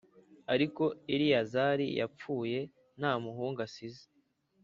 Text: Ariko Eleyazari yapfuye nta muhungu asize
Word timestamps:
Ariko 0.53 0.83
Eleyazari 1.13 1.87
yapfuye 1.99 2.59
nta 2.99 3.11
muhungu 3.23 3.57
asize 3.67 4.05